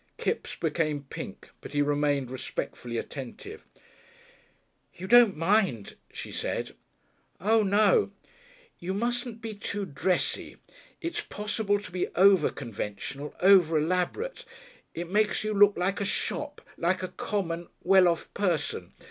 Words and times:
Kipps 0.17 0.55
became 0.55 1.03
pink, 1.03 1.51
but 1.61 1.73
he 1.73 1.83
remained 1.83 2.31
respectfully 2.31 2.97
attentive. 2.97 3.67
"You 4.95 5.05
don't 5.05 5.37
mind?" 5.37 5.95
she 6.11 6.31
said. 6.31 6.73
"Oo, 7.47 7.63
no." 7.63 8.09
"You 8.79 8.95
mustn't 8.95 9.41
be 9.43 9.53
too 9.53 9.85
too 9.85 9.85
dressy. 9.85 10.57
It's 11.01 11.21
possible 11.21 11.79
to 11.79 11.91
be 11.91 12.07
over 12.15 12.49
conventional, 12.49 13.35
over 13.41 13.77
elaborate. 13.77 14.43
It 14.95 15.07
makes 15.07 15.43
you 15.43 15.53
look 15.53 15.77
like 15.77 16.01
a 16.01 16.05
shop 16.05 16.61
like 16.77 17.03
a 17.03 17.09
common, 17.09 17.67
well 17.83 18.07
off 18.07 18.33
person. 18.33 18.93